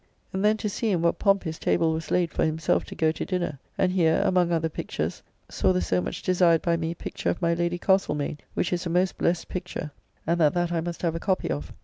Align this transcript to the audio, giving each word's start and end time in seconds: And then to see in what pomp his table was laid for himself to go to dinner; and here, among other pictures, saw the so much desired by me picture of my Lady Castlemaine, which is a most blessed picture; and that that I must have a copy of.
And 0.33 0.43
then 0.43 0.57
to 0.57 0.67
see 0.67 0.89
in 0.89 1.03
what 1.03 1.19
pomp 1.19 1.43
his 1.43 1.59
table 1.59 1.93
was 1.93 2.09
laid 2.09 2.31
for 2.31 2.43
himself 2.43 2.85
to 2.85 2.95
go 2.95 3.11
to 3.11 3.23
dinner; 3.23 3.59
and 3.77 3.91
here, 3.91 4.19
among 4.25 4.51
other 4.51 4.67
pictures, 4.67 5.21
saw 5.47 5.71
the 5.73 5.79
so 5.81 6.01
much 6.01 6.23
desired 6.23 6.63
by 6.63 6.75
me 6.75 6.95
picture 6.95 7.29
of 7.29 7.39
my 7.39 7.53
Lady 7.53 7.77
Castlemaine, 7.77 8.39
which 8.55 8.73
is 8.73 8.87
a 8.87 8.89
most 8.89 9.19
blessed 9.19 9.47
picture; 9.47 9.91
and 10.25 10.39
that 10.39 10.55
that 10.55 10.71
I 10.71 10.81
must 10.81 11.03
have 11.03 11.13
a 11.13 11.19
copy 11.19 11.51
of. 11.51 11.71